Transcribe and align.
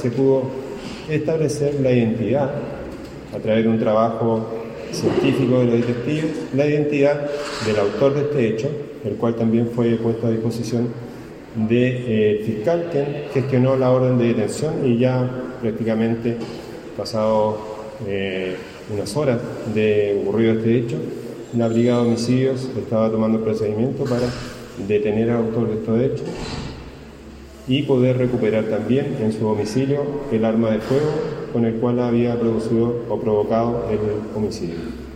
Se 0.00 0.10
pudo 0.10 0.44
establecer 1.10 1.74
la 1.82 1.92
identidad 1.92 2.50
a 3.34 3.38
través 3.38 3.64
de 3.64 3.70
un 3.70 3.78
trabajo 3.78 4.46
científico 4.92 5.58
de 5.58 5.64
los 5.66 5.74
detectives, 5.74 6.30
la 6.54 6.66
identidad 6.66 7.28
del 7.66 7.78
autor 7.78 8.14
de 8.14 8.20
este 8.22 8.48
hecho, 8.48 8.68
el 9.04 9.16
cual 9.16 9.36
también 9.36 9.68
fue 9.74 9.96
puesto 9.96 10.26
a 10.26 10.30
disposición 10.30 10.88
del 11.54 11.68
de, 11.68 12.36
eh, 12.38 12.42
fiscal 12.46 12.88
quien 12.90 13.24
gestionó 13.34 13.76
la 13.76 13.90
orden 13.90 14.16
de 14.18 14.28
detención 14.28 14.86
y 14.86 14.98
ya 14.98 15.28
prácticamente 15.60 16.36
pasado 16.96 17.58
eh, 18.06 18.56
unas 18.92 19.14
horas 19.16 19.38
de 19.74 20.18
ocurrido 20.22 20.54
este 20.54 20.78
hecho, 20.78 20.96
la 21.56 21.68
Brigada 21.68 22.02
de 22.02 22.08
Homicidios 22.08 22.70
estaba 22.78 23.10
tomando 23.10 23.42
procedimiento 23.42 24.04
para 24.04 24.28
detener 24.88 25.30
al 25.30 25.38
autor 25.38 25.68
de 25.68 25.74
estos 25.74 26.00
hechos 26.00 26.26
y 27.68 27.82
poder 27.82 28.18
recuperar 28.18 28.64
también 28.64 29.16
en 29.20 29.32
su 29.32 29.40
domicilio 29.40 30.02
el 30.32 30.44
arma 30.44 30.70
de 30.70 30.80
fuego 30.80 31.10
con 31.52 31.64
el 31.64 31.74
cual 31.74 32.00
había 32.00 32.38
producido 32.38 33.04
o 33.08 33.20
provocado 33.20 33.88
el 33.90 33.98
homicidio. 34.36 35.09